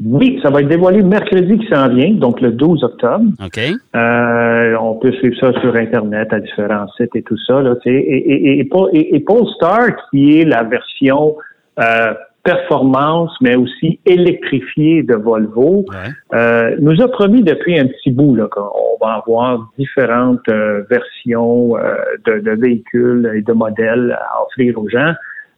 Oui, 0.04 0.38
ça 0.42 0.50
va 0.50 0.60
être 0.60 0.68
dévoilé 0.68 1.02
mercredi 1.02 1.58
qui 1.58 1.66
s'en 1.66 1.88
vient, 1.88 2.12
donc 2.12 2.40
le 2.40 2.52
12 2.52 2.84
octobre. 2.84 3.24
OK. 3.44 3.58
Euh, 3.94 4.76
on 4.80 4.94
peut 4.94 5.12
suivre 5.12 5.36
ça 5.38 5.52
sur 5.60 5.74
Internet 5.76 6.32
à 6.32 6.40
différents 6.40 6.86
sites 6.96 7.14
et 7.14 7.22
tout 7.22 7.38
ça. 7.46 7.60
Là, 7.60 7.74
et, 7.84 7.90
et, 7.90 8.60
et, 8.60 9.16
et, 9.16 9.20
Polestar, 9.20 9.88
qui 10.10 10.40
est 10.40 10.44
la 10.44 10.62
version 10.62 11.36
euh, 11.78 12.14
performance, 12.42 13.32
mais 13.40 13.56
aussi 13.56 14.00
électrifiée 14.06 15.02
de 15.02 15.14
Volvo, 15.14 15.84
euh, 16.32 16.76
nous 16.80 17.00
a 17.02 17.08
promis 17.08 17.42
depuis 17.42 17.78
un 17.78 17.86
petit 17.86 18.10
bout 18.10 18.34
là, 18.34 18.48
qu'on 18.50 18.96
va 19.00 19.22
avoir 19.24 19.70
différentes 19.78 20.48
euh, 20.48 20.82
versions 20.88 21.76
euh, 21.76 21.94
de, 22.26 22.40
de, 22.40 22.52
véhicules 22.52 23.30
et 23.36 23.42
de 23.42 23.52
modèles 23.52 24.18
à 24.20 24.42
offrir 24.42 24.78
aux 24.78 24.88
gens. 24.88 25.12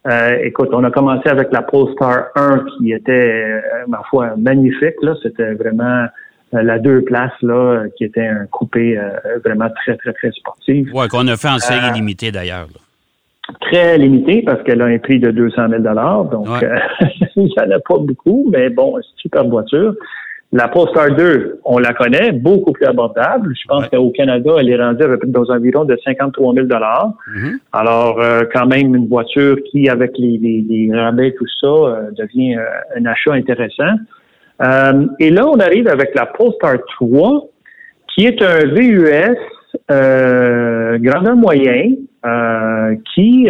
Euh, 0.05 0.37
écoute, 0.43 0.69
on 0.73 0.83
a 0.83 0.91
commencé 0.91 1.29
avec 1.29 1.51
la 1.51 1.61
Polestar 1.61 2.25
1 2.35 2.65
qui 2.77 2.91
était, 2.91 3.11
euh, 3.11 3.61
ma 3.87 4.01
foi, 4.09 4.33
magnifique. 4.37 4.95
Là, 5.01 5.15
c'était 5.23 5.53
vraiment 5.53 6.07
euh, 6.53 6.61
la 6.61 6.77
deux 6.77 7.01
places 7.03 7.31
là, 7.41 7.85
qui 7.95 8.03
était 8.03 8.27
un 8.27 8.45
coupé 8.47 8.99
vraiment 9.43 9.69
très 9.69 9.95
très 9.97 10.13
très 10.13 10.31
sportif. 10.31 10.89
Ouais, 10.93 11.07
qu'on 11.07 11.27
a 11.27 11.37
fait 11.37 11.49
en 11.49 11.59
série 11.59 11.93
limitée 11.93 12.31
d'ailleurs. 12.31 12.67
Très 13.61 13.97
limité 13.97 14.41
parce 14.41 14.61
qu'elle 14.63 14.81
a 14.81 14.85
un 14.85 14.97
prix 14.99 15.19
de 15.19 15.31
200 15.31 15.69
000 15.69 15.81
donc 15.81 16.47
il 17.35 17.43
n'y 17.43 17.53
en 17.59 17.71
a 17.71 17.79
pas 17.79 17.97
beaucoup, 17.97 18.49
mais 18.51 18.69
bon, 18.69 18.95
c'est 18.95 19.07
une 19.09 19.17
super 19.17 19.45
voiture. 19.45 19.95
La 20.53 20.67
Polestar 20.67 21.15
2, 21.15 21.61
on 21.65 21.79
la 21.79 21.93
connaît, 21.93 22.31
beaucoup 22.31 22.73
plus 22.73 22.85
abordable. 22.85 23.55
Je 23.59 23.67
pense 23.67 23.87
qu'au 23.87 24.11
Canada, 24.11 24.51
elle 24.59 24.69
est 24.69 24.77
rendue 24.77 25.03
dans 25.25 25.49
environ 25.49 25.83
de 25.83 25.97
53 26.05 26.53
000 26.53 26.67
mm-hmm. 26.67 27.57
Alors, 27.73 28.21
euh, 28.21 28.41
quand 28.53 28.67
même, 28.67 28.93
une 28.93 29.07
voiture 29.07 29.57
qui, 29.71 29.89
avec 29.89 30.11
les, 30.15 30.37
les, 30.37 30.91
rabais, 30.93 31.33
tout 31.35 31.47
ça, 31.59 31.67
euh, 31.67 32.11
devient 32.15 32.55
euh, 32.57 32.65
un 32.95 33.05
achat 33.07 33.33
intéressant. 33.33 33.95
et 35.19 35.31
là, 35.31 35.47
on 35.47 35.59
arrive 35.59 35.87
avec 35.87 36.13
la 36.13 36.27
Polestar 36.27 36.77
3, 36.99 37.49
qui 38.13 38.27
est 38.27 38.39
un 38.43 38.67
VUS 38.67 39.35
grandeur 40.99 41.35
moyen, 41.35 41.95
qui 43.15 43.49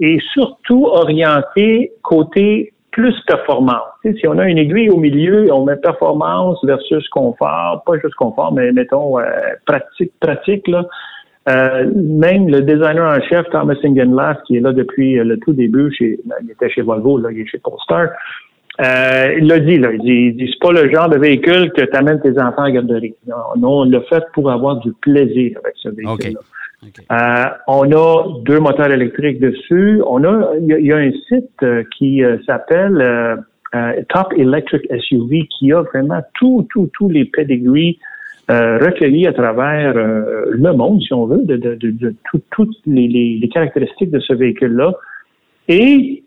est 0.00 0.20
surtout 0.32 0.84
orienté 0.86 1.90
côté 2.02 2.72
plus 2.96 3.14
performance. 3.26 3.92
si 4.02 4.26
on 4.26 4.38
a 4.38 4.48
une 4.48 4.56
aiguille 4.56 4.88
au 4.88 4.96
milieu, 4.96 5.52
on 5.52 5.66
met 5.66 5.76
performance 5.76 6.58
versus 6.64 7.06
confort, 7.10 7.82
pas 7.84 7.98
juste 8.02 8.14
confort, 8.14 8.54
mais 8.54 8.72
mettons 8.72 9.18
euh, 9.18 9.24
pratique, 9.66 10.12
pratique 10.18 10.66
là. 10.66 10.86
Euh, 11.48 11.90
même 11.94 12.48
le 12.48 12.62
designer 12.62 13.06
en 13.06 13.20
chef, 13.28 13.44
Thomas 13.50 13.76
Ingenlath, 13.84 14.42
qui 14.46 14.56
est 14.56 14.60
là 14.60 14.72
depuis 14.72 15.18
euh, 15.18 15.24
le 15.24 15.38
tout 15.38 15.52
début, 15.52 15.94
ben, 16.00 16.36
il 16.42 16.50
était 16.50 16.70
chez 16.70 16.80
Volvo, 16.80 17.18
là, 17.18 17.28
il 17.30 17.40
est 17.40 17.46
chez 17.46 17.58
Polestar, 17.58 18.08
il 18.80 19.46
l'a 19.46 19.58
dit, 19.60 19.76
là, 19.76 19.92
il 19.92 20.34
dit, 20.34 20.50
c'est 20.50 20.66
pas 20.66 20.72
le 20.72 20.90
genre 20.90 21.10
de 21.10 21.18
véhicule 21.18 21.70
que 21.72 21.82
tu 21.82 21.96
amènes 21.96 22.20
tes 22.22 22.40
enfants 22.40 22.62
à 22.62 22.68
la 22.68 22.72
garderie. 22.72 23.14
Non, 23.28 23.82
on 23.82 23.84
l'a 23.84 24.00
fait 24.08 24.24
pour 24.32 24.50
avoir 24.50 24.76
du 24.76 24.92
plaisir 25.02 25.58
avec 25.62 25.74
ce 25.76 25.90
véhicule-là. 25.90 26.40
Euh, 26.84 27.44
on 27.66 27.90
a 27.92 28.40
deux 28.44 28.60
moteurs 28.60 28.90
électriques 28.90 29.40
dessus. 29.40 30.02
On 30.06 30.22
a, 30.24 30.56
il 30.60 30.86
y, 30.86 30.92
a 30.92 30.96
un 30.96 31.10
site 31.28 31.62
euh, 31.62 31.82
qui 31.96 32.22
euh, 32.22 32.38
s'appelle 32.46 33.44
Top 34.08 34.32
Electric 34.36 34.82
SUV 35.00 35.48
qui 35.58 35.72
a 35.72 35.82
vraiment 35.82 36.22
tous 36.34 37.08
les 37.08 37.24
pedigrees 37.26 37.98
recueillis 38.48 39.26
à 39.26 39.32
travers 39.32 39.94
le 39.94 40.72
monde, 40.72 41.02
si 41.02 41.12
on 41.12 41.26
veut, 41.26 41.44
de, 41.44 41.56
de, 41.56 41.74
de, 41.74 42.14
toutes 42.52 42.76
les, 42.86 43.08
les, 43.08 43.48
caractéristiques 43.48 44.10
de 44.10 44.20
ce 44.20 44.32
véhicule-là. 44.32 44.92
Et 45.68 46.22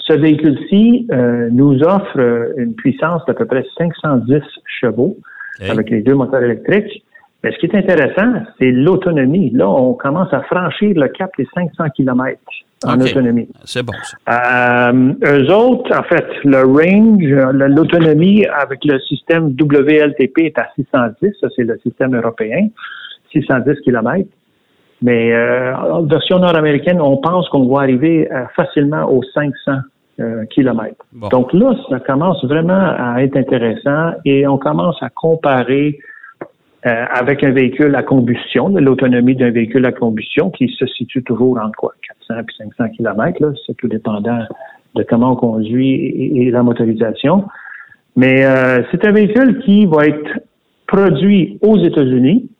ce 0.00 0.12
véhicule-ci 0.12 1.06
nous 1.52 1.82
offre 1.84 2.52
une 2.58 2.74
puissance 2.74 3.24
d'à 3.26 3.34
peu 3.34 3.46
près 3.46 3.64
510 3.78 4.42
chevaux 4.66 5.16
avec 5.60 5.88
les 5.88 6.02
deux 6.02 6.14
moteurs 6.14 6.42
électriques. 6.42 7.02
Mais 7.44 7.52
ce 7.52 7.58
qui 7.58 7.66
est 7.66 7.76
intéressant, 7.76 8.32
c'est 8.58 8.70
l'autonomie. 8.70 9.50
Là, 9.50 9.68
on 9.68 9.92
commence 9.92 10.32
à 10.32 10.40
franchir 10.44 10.94
le 10.96 11.08
cap 11.08 11.30
des 11.36 11.46
500 11.54 11.90
km 11.94 12.38
en 12.86 12.98
autonomie. 12.98 13.48
C'est 13.64 13.82
bon, 13.82 13.92
ça. 14.02 14.88
Euh, 14.88 15.12
eux 15.22 15.52
autres, 15.52 15.94
en 15.94 16.02
fait, 16.04 16.26
le 16.44 16.62
range, 16.62 17.52
l'autonomie 17.68 18.46
avec 18.46 18.82
le 18.86 18.98
système 19.00 19.54
WLTP 19.60 20.38
est 20.38 20.58
à 20.58 20.68
610. 20.74 21.32
Ça, 21.38 21.48
c'est 21.54 21.64
le 21.64 21.78
système 21.82 22.16
européen. 22.16 22.68
610 23.32 23.80
km. 23.84 24.26
Mais 25.02 25.34
euh, 25.34 25.76
en 25.76 26.02
version 26.04 26.38
nord-américaine, 26.38 26.98
on 26.98 27.18
pense 27.18 27.46
qu'on 27.50 27.68
va 27.68 27.82
arriver 27.82 28.26
euh, 28.32 28.46
facilement 28.56 29.04
aux 29.12 29.22
500 29.34 29.72
euh, 30.20 30.46
km. 30.46 30.94
Donc 31.30 31.52
là, 31.52 31.74
ça 31.90 32.00
commence 32.00 32.42
vraiment 32.46 32.72
à 32.72 33.22
être 33.22 33.36
intéressant 33.36 34.12
et 34.24 34.46
on 34.46 34.56
commence 34.56 34.96
à 35.02 35.10
comparer 35.10 35.98
euh, 36.86 37.06
avec 37.10 37.42
un 37.42 37.50
véhicule 37.50 37.94
à 37.96 38.02
combustion, 38.02 38.68
l'autonomie 38.68 39.34
d'un 39.34 39.50
véhicule 39.50 39.86
à 39.86 39.92
combustion 39.92 40.50
qui 40.50 40.68
se 40.68 40.86
situe 40.86 41.22
toujours 41.22 41.58
entre 41.58 41.76
quoi, 41.78 41.94
400 42.28 42.34
et 42.40 42.64
500 42.76 42.96
km, 42.96 43.54
c'est 43.66 43.74
tout 43.76 43.88
dépendant 43.88 44.40
de 44.94 45.02
comment 45.02 45.32
on 45.32 45.36
conduit 45.36 45.94
et, 45.94 46.50
la 46.50 46.62
motorisation. 46.62 47.44
Mais 48.16 48.44
euh, 48.44 48.82
c'est 48.90 49.04
un 49.06 49.12
véhicule 49.12 49.60
qui 49.64 49.86
va 49.86 50.06
être 50.06 50.40
produit 50.86 51.58
aux 51.62 51.78
États-Unis, 51.78 52.50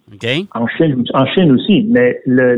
en, 0.55 0.67
Chine, 0.69 1.05
en 1.13 1.27
Chine 1.27 1.53
aussi, 1.53 1.87
mais 1.91 2.21
le, 2.25 2.55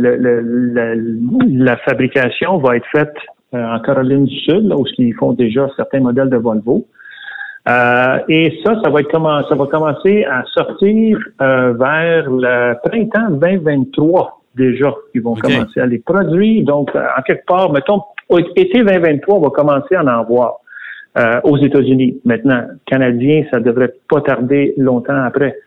la 1.48 1.76
fabrication 1.78 2.58
va 2.58 2.76
être 2.76 2.86
faite 2.92 3.14
euh, 3.54 3.74
en 3.74 3.80
Caroline 3.80 4.26
du 4.26 4.36
Sud, 4.36 4.68
là 4.68 4.76
où 4.76 4.84
ils 4.98 5.14
font 5.14 5.32
déjà 5.32 5.68
certains 5.76 6.00
modèles 6.00 6.30
de 6.30 6.36
Volvo. 6.36 6.86
Euh, 7.68 8.18
et 8.28 8.60
ça, 8.64 8.80
ça 8.82 8.90
va 8.90 9.00
être 9.00 9.10
comment, 9.10 9.42
ça 9.48 9.56
va 9.56 9.66
commencer 9.66 10.24
à 10.24 10.44
sortir 10.54 11.18
euh, 11.40 11.72
vers 11.72 12.30
le 12.30 12.74
printemps 12.84 13.30
2023 13.30 14.40
déjà, 14.54 14.94
ils 15.14 15.20
vont 15.20 15.34
commencer 15.34 15.80
à 15.80 15.86
les 15.86 15.98
produire. 15.98 16.64
Donc, 16.64 16.94
euh, 16.94 17.04
en 17.18 17.22
quelque 17.22 17.44
part, 17.44 17.72
mettons, 17.72 18.02
été 18.56 18.82
2023, 18.82 19.34
on 19.34 19.40
va 19.40 19.50
commencer 19.50 19.96
à 19.96 20.02
en 20.02 20.06
avoir 20.06 20.60
euh, 21.18 21.40
aux 21.44 21.58
États-Unis. 21.58 22.20
Maintenant, 22.24 22.62
Canadiens, 22.86 23.44
ça 23.50 23.58
devrait 23.58 23.92
pas 24.08 24.20
tarder 24.20 24.72
longtemps 24.78 25.24
après. 25.24 25.58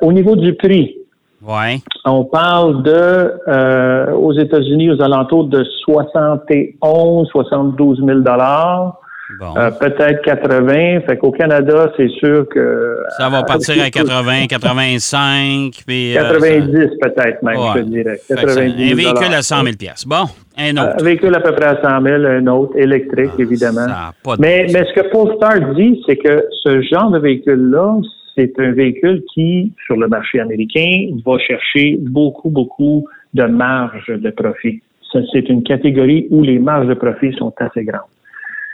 Au 0.00 0.12
niveau 0.12 0.36
du 0.36 0.54
prix, 0.54 0.96
ouais. 1.42 1.78
on 2.04 2.24
parle 2.24 2.82
de 2.82 4.12
aux 4.14 4.32
États-Unis 4.32 4.92
aux 4.92 5.02
alentours 5.02 5.44
de 5.44 5.64
71, 5.84 7.28
72 7.28 8.02
000 8.04 8.20
dollars. 8.20 9.00
Euh, 9.40 9.70
peut-être 9.72 10.22
80. 10.22 11.00
Fait 11.00 11.16
qu'au 11.16 11.32
Canada, 11.32 11.92
c'est 11.96 12.08
sûr 12.08 12.48
que. 12.48 12.98
Ça 13.18 13.28
va 13.28 13.42
partir 13.42 13.82
à 13.82 13.90
80, 13.90 14.46
85. 14.46 15.72
Puis, 15.86 16.14
90 16.14 16.76
euh, 16.76 16.88
peut-être 17.00 17.42
même, 17.42 17.58
je 17.76 17.80
dirais. 17.82 18.20
90 18.28 18.92
un 18.92 18.94
véhicule 18.94 19.34
à 19.34 19.42
100 19.42 19.64
000 19.64 19.74
Bon, 20.06 20.24
un 20.56 20.76
autre. 20.76 20.94
Un 21.00 21.04
véhicule 21.04 21.34
à 21.34 21.40
peu 21.40 21.52
près 21.54 21.66
à 21.66 21.82
100 21.82 22.02
000, 22.02 22.24
un 22.24 22.46
autre, 22.46 22.76
électrique, 22.76 23.32
ah, 23.36 23.42
évidemment. 23.42 23.86
mais, 24.38 24.66
mais 24.72 24.84
ce 24.84 25.00
que 25.00 25.10
Polestar 25.10 25.74
dit, 25.74 26.00
c'est 26.06 26.16
que 26.16 26.44
ce 26.62 26.82
genre 26.82 27.10
de 27.10 27.18
véhicule-là, 27.18 27.96
c'est 28.36 28.52
un 28.58 28.72
véhicule 28.72 29.22
qui, 29.34 29.72
sur 29.86 29.96
le 29.96 30.08
marché 30.08 30.40
américain, 30.40 31.08
va 31.24 31.38
chercher 31.38 31.98
beaucoup, 32.00 32.50
beaucoup 32.50 33.06
de 33.34 33.44
marge 33.44 34.06
de 34.08 34.30
profit. 34.30 34.82
C'est 35.32 35.48
une 35.48 35.62
catégorie 35.62 36.26
où 36.30 36.42
les 36.42 36.58
marges 36.58 36.88
de 36.88 36.94
profit 36.94 37.32
sont 37.38 37.54
assez 37.58 37.84
grandes. 37.84 38.02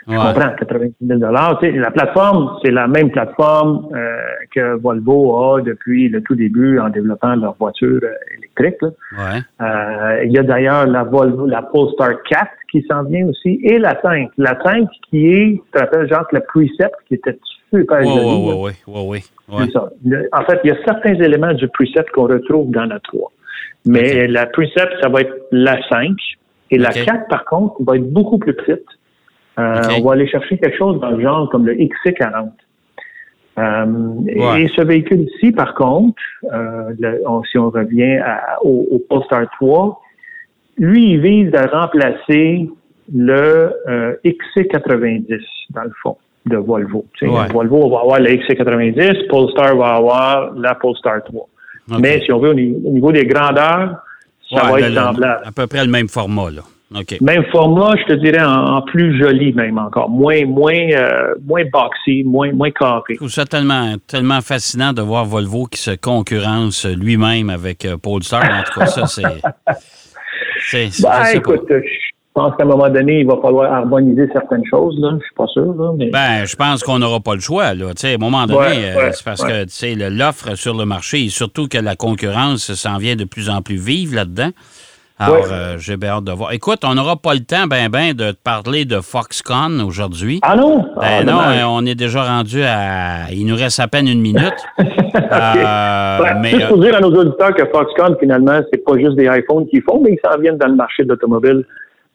Je 0.07 0.15
comprends, 0.15 0.55
90 0.57 0.93
000 1.01 1.19
La 1.19 1.91
plateforme, 1.91 2.57
c'est 2.63 2.71
la 2.71 2.87
même 2.87 3.09
plateforme 3.09 3.87
euh, 3.93 4.17
que 4.53 4.75
Volvo 4.75 5.37
a 5.37 5.61
depuis 5.61 6.09
le 6.09 6.21
tout 6.21 6.35
début 6.35 6.79
en 6.79 6.89
développant 6.89 7.35
leur 7.35 7.55
voiture 7.57 7.99
euh, 8.03 8.37
électrique. 8.37 8.81
Ouais. 8.81 9.39
Euh, 9.61 10.23
il 10.25 10.31
y 10.33 10.37
a 10.37 10.43
d'ailleurs 10.43 10.87
la 10.87 11.03
Volvo, 11.03 11.45
la 11.45 11.61
Polestar 11.61 12.21
4 12.29 12.47
qui 12.69 12.85
s'en 12.89 13.03
vient 13.03 13.27
aussi, 13.27 13.59
et 13.63 13.77
la 13.77 13.99
5. 14.01 14.31
La 14.37 14.61
5 14.61 14.87
qui 15.09 15.27
est, 15.27 15.61
tu 15.63 15.71
te 15.71 15.79
rappelles, 15.79 16.09
genre, 16.09 16.25
le 16.31 16.41
Precept 16.41 16.95
qui 17.07 17.15
était 17.15 17.37
super 17.69 17.99
oui, 18.01 18.53
Oui, 18.55 18.71
oui, 18.87 19.23
oui. 19.49 19.71
Ça. 19.71 19.89
En 20.33 20.43
fait, 20.43 20.59
il 20.63 20.69
y 20.69 20.73
a 20.73 20.77
certains 20.85 21.13
éléments 21.13 21.53
du 21.53 21.67
Precept 21.69 22.09
qu'on 22.11 22.27
retrouve 22.27 22.71
dans 22.71 22.85
la 22.85 22.99
3. 22.99 23.31
Mais 23.85 24.27
la 24.27 24.47
Precept, 24.47 24.91
ça 25.01 25.09
va 25.09 25.21
être 25.21 25.33
la 25.51 25.77
5. 25.89 26.11
Et 26.71 26.77
la 26.77 26.89
4, 26.89 27.27
par 27.27 27.45
contre, 27.45 27.75
va 27.83 27.95
être 27.95 28.11
beaucoup 28.11 28.39
plus 28.39 28.53
petite. 28.53 28.85
Euh, 29.59 29.81
on 29.97 30.03
va 30.03 30.13
aller 30.13 30.27
chercher 30.27 30.57
quelque 30.57 30.77
chose 30.77 30.99
dans 30.99 31.11
le 31.11 31.21
genre 31.21 31.49
comme 31.49 31.65
le 31.65 31.75
XC40. 31.75 32.49
Euh, 33.59 33.85
et 34.27 34.67
ce 34.75 34.83
véhicule-ci, 34.83 35.51
par 35.51 35.75
contre, 35.75 36.21
euh, 36.51 36.91
si 37.51 37.57
on 37.59 37.69
revient 37.69 38.19
au, 38.63 38.87
au, 38.89 38.99
Polestar 38.99 39.45
3, 39.59 40.01
lui, 40.77 41.11
il 41.11 41.21
vise 41.21 41.53
à 41.53 41.67
remplacer 41.67 42.67
le 43.13 43.71
XC90, 44.25 45.39
dans 45.69 45.83
le 45.83 45.91
fond, 46.01 46.17
de 46.47 46.57
Volvo. 46.57 47.05
Volvo 47.21 47.89
va 47.91 47.99
avoir 47.99 48.19
le 48.19 48.31
XC90, 48.31 49.27
Polestar 49.27 49.75
va 49.75 49.95
avoir 49.95 50.53
la 50.55 50.73
Polestar 50.73 51.23
3. 51.23 51.47
Mais 51.99 52.21
si 52.21 52.31
on 52.31 52.39
veut, 52.39 52.51
au 52.51 52.53
niveau, 52.53 53.11
des 53.11 53.25
grandeurs, 53.25 53.97
ça 54.49 54.63
va 54.63 54.79
être 54.79 54.95
semblable. 54.95 55.43
À 55.45 55.51
peu 55.51 55.67
près 55.67 55.85
le 55.85 55.91
même 55.91 56.07
format, 56.07 56.49
là. 56.49 56.61
Même 57.21 57.43
format, 57.51 57.95
je 57.97 58.13
te 58.13 58.19
dirais 58.19 58.43
en, 58.43 58.81
plus 58.81 59.17
joli 59.19 59.53
même 59.53 59.77
encore, 59.77 60.09
moins 60.09 60.45
moins 60.45 60.89
euh, 60.91 61.35
moins 61.45 61.63
boxy, 61.71 62.23
moins 62.23 62.51
moins 62.51 62.71
carré. 62.71 63.01
Je 63.09 63.15
trouve 63.15 63.29
ça 63.29 63.45
tellement 63.45 63.95
tellement 64.07 64.41
fascinant 64.41 64.93
de 64.93 65.01
voir 65.01 65.25
Volvo 65.25 65.65
qui 65.65 65.79
se 65.79 65.91
concurrence 65.91 66.85
lui-même 66.85 67.49
avec 67.49 67.85
euh, 67.85 67.97
Polestar. 67.97 68.43
En 68.43 68.63
tout 68.63 68.79
cas, 68.79 68.85
ça 68.87 69.07
c'est. 69.07 69.23
ben, 71.01 71.25
écoute, 71.33 71.65
je 72.35 72.41
pense 72.41 72.55
qu'à 72.57 72.63
un 72.63 72.67
moment 72.67 72.89
donné, 72.89 73.19
il 73.19 73.27
va 73.27 73.37
falloir 73.39 73.71
harmoniser 73.71 74.27
certaines 74.33 74.65
choses. 74.65 74.95
Là. 74.99 75.11
Je 75.19 75.23
suis 75.23 75.35
pas 75.35 75.45
sûr. 75.47 75.71
Là, 75.75 75.91
mais... 75.95 76.09
Ben, 76.09 76.45
je 76.45 76.55
pense 76.55 76.81
qu'on 76.81 76.97
n'aura 76.97 77.19
pas 77.19 77.35
le 77.35 77.41
choix. 77.41 77.75
Là. 77.75 77.89
à 77.89 78.07
un 78.07 78.17
moment 78.17 78.47
donné, 78.47 78.89
euh, 78.89 79.11
c'est 79.11 79.23
parce 79.23 79.43
que 79.43 80.09
l'offre 80.09 80.55
sur 80.55 80.75
le 80.75 80.85
marché, 80.85 81.25
et 81.25 81.29
surtout 81.29 81.67
que 81.67 81.77
la 81.77 81.95
concurrence 81.95 82.73
s'en 82.73 82.97
vient 82.97 83.15
de 83.15 83.25
plus 83.25 83.51
en 83.51 83.61
plus 83.61 83.75
vive 83.75 84.15
là-dedans. 84.15 84.49
Alors, 85.19 85.45
euh, 85.51 85.77
j'ai 85.77 85.95
bien 85.95 86.09
hâte 86.09 86.23
de 86.23 86.31
voir. 86.31 86.51
Écoute, 86.53 86.79
on 86.83 86.95
n'aura 86.95 87.15
pas 87.17 87.33
le 87.33 87.41
temps, 87.41 87.67
ben, 87.67 87.89
ben, 87.89 88.13
de 88.13 88.31
te 88.31 88.37
parler 88.43 88.85
de 88.85 88.99
Foxconn 88.99 89.79
aujourd'hui. 89.81 90.39
Ah 90.41 90.55
non? 90.55 90.79
Ben 90.99 91.23
ah, 91.29 91.55
non, 91.55 91.67
on 91.69 91.85
est 91.85 91.95
déjà 91.95 92.23
rendu 92.23 92.63
à. 92.63 93.31
Il 93.31 93.45
nous 93.45 93.55
reste 93.55 93.79
à 93.79 93.87
peine 93.87 94.07
une 94.07 94.21
minute. 94.21 94.53
euh, 94.79 96.17
mais, 96.41 96.49
juste 96.49 96.67
pour 96.67 96.79
dire 96.79 96.95
à 96.95 96.99
nos 96.99 97.13
auditeurs 97.15 97.53
que 97.53 97.63
Foxconn, 97.65 98.15
finalement, 98.19 98.59
c'est 98.71 98.83
pas 98.83 98.97
juste 98.97 99.15
des 99.15 99.25
iPhones 99.25 99.67
qu'ils 99.67 99.83
font, 99.83 100.01
mais 100.03 100.11
ils 100.11 100.19
s'en 100.27 100.39
viennent 100.39 100.57
dans 100.57 100.67
le 100.67 100.75
marché 100.75 101.03
de 101.03 101.09
l'automobile. 101.09 101.63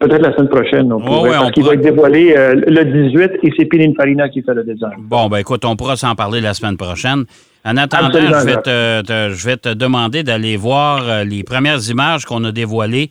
Peut-être 0.00 0.22
la 0.22 0.32
semaine 0.32 0.48
prochaine. 0.48 0.92
On 0.92 1.00
pourrait, 1.00 1.30
parce 1.30 1.50
qu'il 1.50 1.64
va 1.64 1.74
être 1.74 1.80
dévoilé 1.80 2.34
euh, 2.36 2.54
le 2.54 2.84
18 2.84 3.40
et 3.42 3.52
c'est 3.56 3.64
Pininfarina 3.64 4.28
qui 4.28 4.42
fait 4.42 4.54
le 4.54 4.62
design. 4.62 4.92
Bon, 4.98 5.28
ben 5.28 5.38
écoute, 5.38 5.64
on 5.64 5.74
pourra 5.74 5.96
s'en 5.96 6.14
parler 6.14 6.40
la 6.40 6.54
semaine 6.54 6.76
prochaine. 6.76 7.24
En 7.68 7.76
attendant, 7.76 8.18
je 8.18 8.44
vais, 8.44 8.56
te, 8.56 9.34
je 9.34 9.44
vais, 9.44 9.56
te, 9.58 9.68
demander 9.74 10.22
d'aller 10.22 10.56
voir 10.56 11.06
euh, 11.06 11.24
les 11.24 11.44
premières 11.44 11.86
images 11.90 12.24
qu'on 12.24 12.42
a 12.44 12.52
dévoilées 12.52 13.10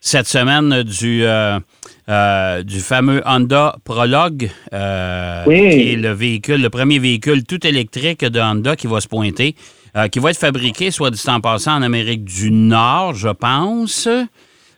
cette 0.00 0.26
semaine 0.26 0.82
du, 0.82 1.24
euh, 1.24 2.62
du 2.62 2.80
fameux 2.80 3.22
Honda 3.26 3.76
Prologue, 3.84 4.50
oui. 5.46 5.70
qui 5.70 5.92
est 5.92 5.96
le 5.96 6.12
véhicule, 6.12 6.62
le 6.62 6.70
premier 6.70 6.98
véhicule 6.98 7.44
tout 7.44 7.66
électrique 7.66 8.24
de 8.24 8.40
Honda 8.40 8.76
qui 8.76 8.86
va 8.86 9.00
se 9.02 9.08
pointer, 9.08 9.54
qui 10.10 10.18
va 10.20 10.30
être 10.30 10.38
fabriqué, 10.38 10.90
soit 10.90 11.10
dit 11.10 11.20
en 11.26 11.40
passant, 11.40 11.74
en 11.74 11.82
Amérique 11.82 12.24
du 12.24 12.50
Nord, 12.50 13.14
je 13.14 13.28
pense. 13.28 14.08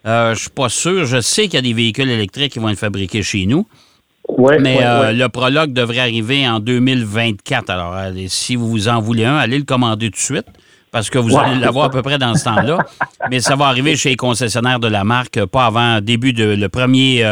Euh, 0.07 0.35
je 0.35 0.41
suis 0.41 0.51
pas 0.51 0.69
sûr. 0.69 1.05
Je 1.05 1.21
sais 1.21 1.45
qu'il 1.45 1.55
y 1.55 1.59
a 1.59 1.63
des 1.63 1.73
véhicules 1.73 2.09
électriques 2.09 2.53
qui 2.53 2.59
vont 2.59 2.69
être 2.69 2.79
fabriqués 2.79 3.23
chez 3.23 3.47
nous. 3.47 3.67
Mais 4.61 4.79
euh, 4.83 5.13
le 5.13 5.29
prologue 5.29 5.73
devrait 5.73 5.99
arriver 5.99 6.49
en 6.49 6.61
2024. 6.61 7.71
Alors, 7.71 7.95
si 8.29 8.57
vous 8.57 8.89
en 8.89 9.01
voulez 9.01 9.25
un, 9.25 9.37
allez 9.37 9.59
le 9.59 9.65
commander 9.65 10.07
tout 10.07 10.17
de 10.17 10.17
suite 10.17 10.47
parce 10.93 11.09
que 11.09 11.19
vous 11.19 11.39
allez 11.39 11.61
l'avoir 11.61 11.87
à 11.87 11.91
peu 11.91 12.03
près 12.03 12.19
dans 12.19 12.35
ce 12.35 12.45
temps-là. 12.45 12.79
mais 13.31 13.41
ça 13.41 13.55
va 13.55 13.67
arriver 13.67 13.97
chez 13.97 14.11
les 14.11 14.17
concessionnaires 14.17 14.81
de 14.81 14.89
la 14.89 15.05
marque 15.05 15.45
pas 15.47 15.67
avant 15.67 16.01
début 16.01 16.33
de 16.33 16.45
le 16.45 16.69
premier 16.69 17.25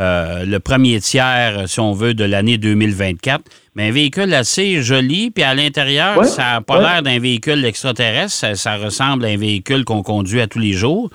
euh, 0.00 0.44
le 0.44 0.58
premier 0.58 1.00
tiers, 1.00 1.68
si 1.68 1.78
on 1.78 1.92
veut, 1.92 2.14
de 2.14 2.24
l'année 2.24 2.58
2024. 2.58 3.44
Mais 3.76 3.88
un 3.88 3.92
véhicule 3.92 4.34
assez 4.34 4.82
joli, 4.82 5.30
puis 5.30 5.44
à 5.44 5.54
l'intérieur, 5.54 6.24
ça 6.24 6.42
n'a 6.42 6.60
pas 6.60 6.80
l'air 6.80 7.02
d'un 7.02 7.18
véhicule 7.20 7.64
extraterrestre. 7.64 8.56
ça, 8.56 8.76
ressemble 8.76 9.24
à 9.24 9.28
un 9.28 9.36
véhicule 9.36 9.84
qu'on 9.84 10.02
conduit 10.02 10.40
à 10.40 10.46
tous 10.46 10.58
les 10.58 10.72
jours. 10.72 11.10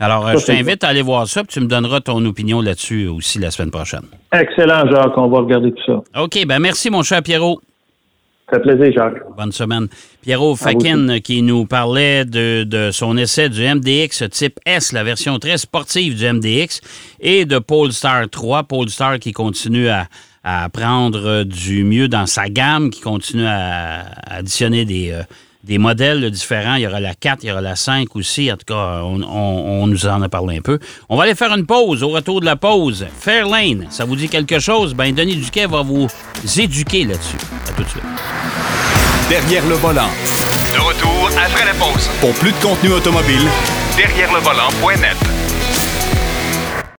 Alors, 0.00 0.26
euh, 0.26 0.36
je 0.38 0.46
t'invite 0.46 0.82
à 0.84 0.88
aller 0.88 1.02
voir 1.02 1.26
ça, 1.28 1.44
puis 1.44 1.52
tu 1.54 1.60
me 1.60 1.66
donneras 1.66 2.00
ton 2.00 2.24
opinion 2.24 2.60
là-dessus 2.60 3.06
aussi 3.06 3.38
la 3.38 3.50
semaine 3.50 3.70
prochaine. 3.70 4.02
Excellent, 4.32 4.88
Jacques. 4.90 5.16
On 5.16 5.28
va 5.28 5.38
regarder 5.38 5.72
tout 5.72 5.84
ça. 5.86 6.22
OK. 6.22 6.44
Ben 6.46 6.58
merci, 6.58 6.90
mon 6.90 7.02
cher 7.02 7.22
Pierrot. 7.22 7.60
Ça 8.50 8.58
fait 8.58 8.62
plaisir, 8.62 8.92
Jacques. 8.92 9.22
Bonne 9.36 9.52
semaine. 9.52 9.88
Pierrot 10.22 10.56
Fakin 10.56 11.20
qui 11.20 11.42
nous 11.42 11.64
parlait 11.64 12.24
de, 12.24 12.90
son 12.92 13.16
essai 13.16 13.48
du 13.48 13.62
MDX 13.62 14.28
type 14.30 14.58
S, 14.66 14.92
la 14.92 15.02
version 15.02 15.38
très 15.38 15.56
sportive 15.56 16.16
du 16.16 16.30
MDX, 16.30 16.80
et 17.20 17.46
de 17.46 17.58
Polestar 17.58 18.28
3. 18.28 18.64
Polestar 18.64 19.18
qui 19.18 19.32
continue 19.32 19.88
à, 19.88 20.06
prendre 20.74 21.44
du 21.44 21.84
mieux 21.84 22.08
dans 22.08 22.26
sa 22.26 22.50
gamme, 22.50 22.90
qui 22.90 23.00
continue 23.00 23.46
à, 23.46 24.04
additionner 24.26 24.84
des, 24.84 25.12
euh, 25.12 25.22
des 25.64 25.78
modèles 25.78 26.30
différents. 26.30 26.74
Il 26.74 26.82
y 26.82 26.86
aura 26.86 27.00
la 27.00 27.14
4, 27.14 27.42
il 27.42 27.48
y 27.48 27.52
aura 27.52 27.60
la 27.60 27.76
5 27.76 28.14
aussi. 28.14 28.52
En 28.52 28.56
tout 28.56 28.66
cas, 28.66 29.00
on, 29.02 29.86
nous 29.86 30.06
en 30.06 30.22
a 30.22 30.28
parlé 30.28 30.58
un 30.58 30.60
peu. 30.60 30.78
On 31.08 31.16
va 31.16 31.24
aller 31.24 31.34
faire 31.34 31.52
une 31.54 31.66
pause. 31.66 32.02
Au 32.02 32.10
retour 32.10 32.40
de 32.40 32.46
la 32.46 32.56
pause, 32.56 33.06
Fairlane, 33.18 33.86
ça 33.90 34.04
vous 34.04 34.16
dit 34.16 34.28
quelque 34.28 34.58
chose? 34.58 34.94
Ben, 34.94 35.14
Denis 35.14 35.36
Duquet 35.36 35.66
va 35.66 35.82
vous 35.82 36.06
éduquer 36.58 37.04
là-dessus. 37.04 37.36
À 37.68 37.72
tout 37.72 37.82
de 37.82 37.88
suite. 37.88 38.02
Derrière 39.28 39.66
le 39.66 39.76
volant. 39.76 40.10
De 40.72 40.78
retour 40.78 41.28
après 41.28 41.64
la 41.64 41.74
pause. 41.74 42.08
Pour 42.20 42.32
plus 42.34 42.52
de 42.52 42.62
contenu 42.62 42.92
automobile, 42.92 43.48
derrière 43.96 44.32
le 44.32 44.40
volant.net. 44.40 45.43